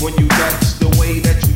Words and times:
when 0.00 0.14
you 0.16 0.28
dance 0.28 0.74
the 0.74 0.88
way 0.98 1.18
that 1.20 1.42
you 1.42 1.47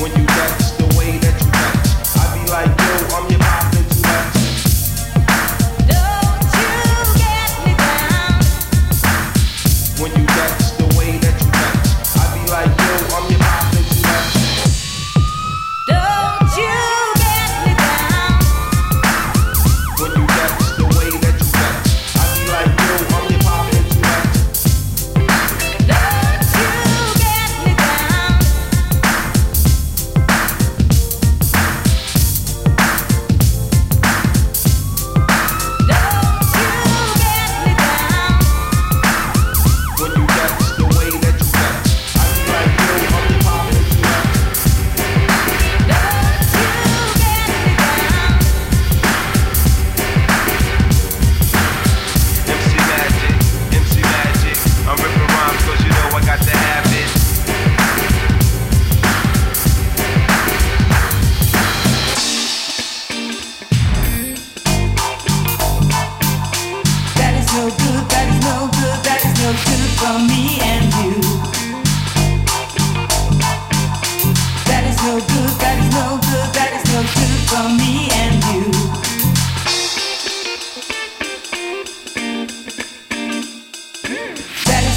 when 0.00 0.10
you 0.12 0.26
catch 0.26 0.76
the 0.76 0.84
way 0.98 1.18
that 1.18 1.40
you 1.40 1.50
catch. 1.52 1.88
I 2.16 2.24
be 2.34 2.40
like, 2.50 2.68
yo, 2.80 2.92
I'm 3.16 3.30
your 3.30 3.40
pop 3.40 3.72
that. 3.72 4.26
Don't 5.88 6.42
you 6.60 6.76
get 7.16 7.50
me 7.64 7.72
down 7.78 8.40
when 10.02 10.12
you. 10.20 10.65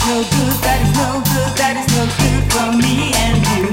no 0.10 0.24
good, 0.24 0.58
that 0.66 0.82
is 0.82 0.92
no 0.98 1.22
good, 1.22 1.52
that 1.62 1.76
is 1.78 1.88
no 1.94 2.04
good 2.18 2.44
for 2.50 2.68
me 2.82 3.14
and 3.14 3.38
you. 3.54 3.70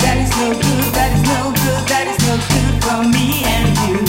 That 0.00 0.16
is 0.24 0.30
no 0.40 0.48
good, 0.64 0.86
that 0.96 1.10
is 1.16 1.22
no 1.28 1.40
good, 1.60 1.82
that 1.92 2.06
is 2.08 2.18
no 2.24 2.34
good 2.52 2.74
for 2.84 3.00
me 3.14 3.26
and 3.54 3.68
you. 3.84 4.00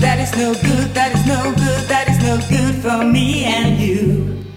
That 0.00 0.18
is 0.18 0.32
no 0.34 0.54
good, 0.54 0.88
that 0.92 1.10
is 1.14 1.24
no 1.26 1.40
good, 1.62 1.88
that 1.88 2.08
is 2.08 2.18
no 2.26 2.34
good 2.50 2.74
for 2.82 3.04
me 3.04 3.44
and 3.44 3.78
you. 3.78 4.49